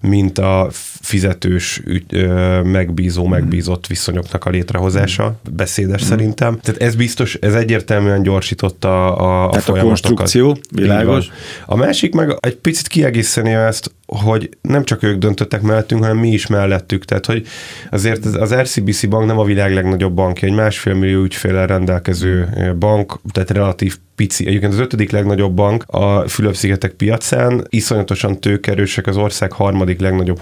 mint 0.00 0.38
a 0.38 0.68
fizetős, 1.00 1.82
ügy, 1.84 2.28
megbízó, 2.62 3.22
mhm. 3.22 3.30
megbízott 3.30 3.86
viszonyoknak 3.86 4.44
a 4.44 4.50
létrehozása, 4.50 5.40
beszédes 5.50 6.04
mm. 6.04 6.06
szerintem. 6.06 6.58
Tehát 6.62 6.82
ez 6.82 6.94
biztos, 6.94 7.34
ez 7.34 7.54
egyértelműen 7.54 8.22
gyorsította 8.22 9.16
a, 9.16 9.44
a 9.44 9.50
Tehát 9.50 9.64
folyamatokat. 9.64 10.04
a 10.04 10.06
konstrukció, 10.06 10.56
világos. 10.74 11.28
A 11.66 11.76
másik 11.76 12.14
meg 12.14 12.36
egy 12.40 12.56
picit 12.56 12.88
kiegészíteni 12.88 13.52
ezt, 13.52 13.92
hogy 14.06 14.48
nem 14.60 14.84
csak 14.84 15.02
ők 15.02 15.18
döntöttek 15.18 15.62
mellettünk, 15.62 16.02
hanem 16.02 16.18
mi 16.18 16.28
is 16.28 16.46
mellettük. 16.46 17.04
Tehát, 17.04 17.26
hogy 17.26 17.46
azért 17.90 18.24
az 18.24 18.54
RCBC 18.54 19.06
bank 19.06 19.26
nem 19.26 19.38
a 19.38 19.44
világ 19.44 19.74
legnagyobb 19.74 20.14
bankja, 20.14 20.48
egy 20.48 20.54
másfél 20.54 20.94
millió 20.94 21.22
ügyféllel 21.22 21.66
rendelkező 21.66 22.48
bank, 22.78 23.20
tehát 23.32 23.50
relatív 23.50 23.96
pici. 24.14 24.46
Egyébként 24.46 24.72
az 24.72 24.78
ötödik 24.78 25.10
legnagyobb 25.10 25.54
bank 25.54 25.84
a 25.86 26.28
Fülöp-szigetek 26.28 26.92
piacán, 26.92 27.66
iszonyatosan 27.68 28.40
tőkerősek 28.40 29.06
az 29.06 29.16
ország 29.16 29.52
harmadik 29.52 30.00
legnagyobb 30.00 30.38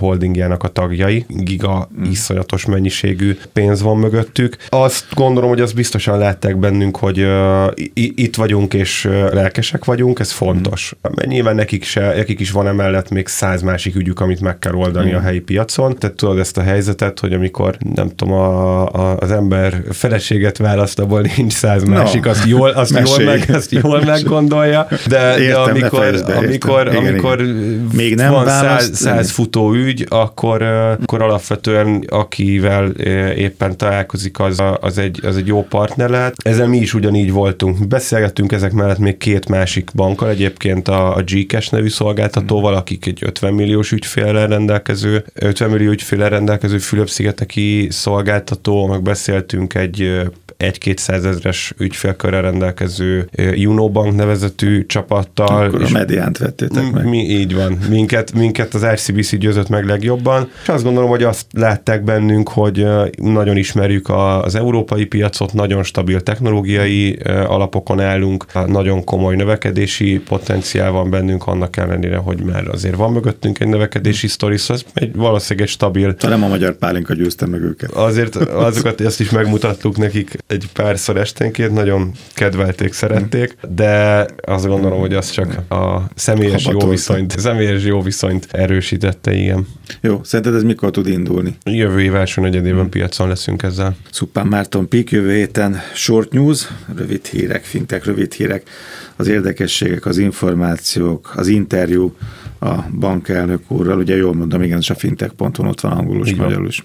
holdingjának 0.48 0.62
a 0.62 0.68
tagjai, 0.68 1.24
giga 1.28 1.88
mm. 1.98 2.10
iszonyatos 2.10 2.66
mennyiségű 2.66 3.36
pénz 3.52 3.82
van 3.82 3.96
mögöttük. 3.96 4.56
Azt 4.68 5.04
gondolom, 5.14 5.48
hogy 5.48 5.60
azt 5.60 5.74
biztosan 5.74 6.18
látták 6.18 6.56
bennünk, 6.56 6.96
hogy 6.96 7.20
uh, 7.20 7.72
itt 7.94 8.36
vagyunk 8.36 8.74
és 8.74 9.04
uh, 9.04 9.32
lelkesek 9.32 9.84
vagyunk, 9.84 10.18
ez 10.18 10.30
fontos. 10.30 10.94
Mm. 11.08 11.28
Nyilván 11.28 11.54
nekik, 11.54 11.84
se, 11.84 12.00
nekik 12.00 12.40
is 12.40 12.50
van 12.50 12.66
emellett 12.66 13.10
még 13.10 13.26
száz 13.26 13.62
másik 13.62 13.96
ügyük, 13.96 14.20
amit 14.20 14.40
meg 14.40 14.58
kell 14.58 14.74
oldani 14.74 15.10
mm. 15.10 15.14
a 15.14 15.20
helyi 15.20 15.40
piacon. 15.40 15.96
Tehát 15.98 16.16
tudod 16.16 16.38
ezt 16.38 16.58
a 16.58 16.62
helyzetet, 16.62 17.20
hogy 17.20 17.32
amikor 17.32 17.76
nem 17.94 18.08
tudom, 18.08 18.34
a, 18.34 18.86
a, 18.86 19.16
az 19.16 19.30
ember 19.30 19.82
feleséget 19.90 20.58
választ, 20.58 20.98
abból 20.98 21.24
nincs 21.36 21.52
száz 21.52 21.84
másik, 21.84 22.24
no. 22.24 22.30
azt 22.30 22.46
jól, 22.46 22.70
azt 22.70 22.98
jól 23.04 23.24
meg, 23.24 23.44
azt 23.52 23.72
jól 23.72 24.04
meggondolja, 24.04 24.86
de, 25.08 25.38
értem, 25.38 25.64
de 25.64 25.70
amikor, 25.70 26.22
be, 26.26 26.34
amikor, 26.34 26.86
igen, 26.86 27.06
amikor 27.06 27.40
igen. 27.40 27.88
Még 27.92 28.14
nem 28.14 28.32
van 28.32 28.46
száz, 28.46 28.90
száz 28.92 29.30
futó 29.30 29.72
ügy, 29.72 30.06
akkor, 30.08 30.38
akkor 30.42 31.23
alapvetően 31.23 32.04
akivel 32.09 32.90
éppen 33.30 33.76
találkozik, 33.76 34.40
az, 34.40 34.62
az, 34.80 34.99
egy, 34.99 35.21
az 35.25 35.37
egy 35.37 35.47
jó 35.47 35.62
partner 35.62 36.11
lehet. 36.11 36.35
Ezzel 36.42 36.66
mi 36.66 36.78
is 36.78 36.95
ugyanígy 36.95 37.33
voltunk. 37.33 37.88
Beszélgettünk 37.88 38.52
ezek 38.52 38.73
mellett 38.73 38.99
még 38.99 39.16
két 39.16 39.49
másik 39.49 39.90
bankkal, 39.95 40.28
egyébként 40.28 40.88
a, 40.88 41.16
a 41.16 41.23
Gcash 41.23 41.73
nevű 41.73 41.88
szolgáltatóval, 41.88 42.75
akik 42.75 43.07
egy 43.07 43.18
50 43.25 43.54
milliós 43.54 43.92
ügyfélre 43.92 44.47
rendelkező, 44.47 45.25
50 45.35 45.71
millió 45.71 45.90
ügyfélre 45.90 46.28
rendelkező 46.28 46.78
Fülöp-szigeteki 46.78 47.87
szolgáltató, 47.90 48.87
meg 48.87 49.02
beszéltünk 49.02 49.75
egy 49.75 50.28
egy-két 50.58 50.98
százezres 50.98 51.74
ügyfélkörrel 51.78 52.42
rendelkező 52.42 53.28
Unobank 53.56 54.14
nevezetű 54.14 54.86
csapattal. 54.86 55.66
Akkor 55.66 55.82
a 55.82 55.88
mediánt 55.92 56.38
vettétek 56.38 56.92
meg. 56.92 57.04
Mi, 57.04 57.18
így 57.18 57.54
van. 57.54 57.78
Minket, 57.88 58.32
minket 58.32 58.74
az 58.74 58.84
RCBC 58.84 59.36
győzött 59.36 59.68
meg 59.68 59.84
legjobban, 59.84 60.50
és 60.62 60.68
azt 60.68 60.84
gondolom, 60.84 61.08
hogy 61.08 61.22
azt 61.22 61.46
látták 61.52 62.04
bennünk, 62.04 62.48
hogy 62.48 62.86
nagyon 63.16 63.56
ismerjük 63.56 64.08
az 64.42 64.54
európai 64.54 65.04
piacot, 65.04 65.52
nagyon 65.52 65.82
stabil 65.82 66.20
technológiai 66.20 67.12
alapokon 67.46 68.00
állunk, 68.00 68.44
nagyon 68.66 69.04
komoly 69.04 69.36
növekedési 69.36 70.22
potenciál 70.28 70.90
van 70.90 71.10
bennünk, 71.10 71.46
annak 71.46 71.76
ellenére, 71.76 72.16
hogy 72.16 72.42
már 72.42 72.68
azért 72.68 72.96
van 72.96 73.12
mögöttünk 73.12 73.60
egy 73.60 73.68
növekedési 73.68 74.26
sztori, 74.26 74.56
szóval 74.56 74.82
egy 74.94 75.16
valószínűleg 75.16 75.68
egy 75.68 75.72
stabil... 75.72 76.14
Talán 76.14 76.38
nem 76.38 76.48
a 76.48 76.50
magyar 76.50 76.76
pálinka 76.76 77.14
győzte 77.14 77.46
meg 77.46 77.62
őket. 77.62 77.90
Azért 77.90 78.36
azokat 78.36 79.00
ezt 79.00 79.20
is 79.20 79.30
megmutattuk 79.30 79.96
nekik 79.96 80.36
egy 80.48 80.68
párszor 80.72 81.16
esténként, 81.16 81.72
nagyon 81.72 82.12
kedvelték, 82.34 82.92
szerették, 82.92 83.56
de 83.74 84.26
azt 84.44 84.66
gondolom, 84.66 85.00
hogy 85.00 85.14
az 85.14 85.30
csak 85.30 85.70
a 85.70 86.02
személyes 86.14 86.66
jó 86.66 86.88
viszonyt, 86.88 87.38
személyes 87.38 87.84
jó 87.84 88.02
viszonyt 88.02 88.48
erősítette, 88.50 89.32
igen. 89.32 89.66
Jó, 90.00 90.20
szerinted 90.24 90.54
ez 90.54 90.62
mikor 90.62 90.90
tud 90.90 91.06
indulni? 91.06 91.56
Jövő 91.64 92.00
év 92.00 92.14
első 92.14 92.40
negyedében 92.40 92.80
hmm. 92.80 92.88
piacon 92.88 93.28
leszünk 93.28 93.62
ezzel. 93.62 93.96
Szupán 94.10 94.46
Márton 94.46 94.88
Pik, 94.88 95.10
jövő 95.10 95.34
héten 95.34 95.80
short 95.94 96.32
news, 96.32 96.68
rövid 96.96 97.26
hírek, 97.26 97.64
fintek, 97.64 98.04
rövid 98.04 98.32
hírek, 98.32 98.68
az 99.16 99.28
érdekességek, 99.28 100.06
az 100.06 100.18
információk, 100.18 101.32
az 101.36 101.46
interjú 101.46 102.16
a 102.60 102.74
bankelnök 102.98 103.70
úrral, 103.70 103.98
ugye 103.98 104.16
jól 104.16 104.34
mondom, 104.34 104.62
igen, 104.62 104.78
és 104.78 104.90
a 104.90 104.94
fintech.hu 104.94 105.68
ott 105.68 105.80
van 105.80 105.92
angolul 105.92 106.26
és 106.26 106.34
magyarul 106.34 106.66
is. 106.66 106.84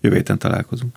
Jövő 0.00 0.16
héten 0.16 0.38
találkozunk. 0.38 0.94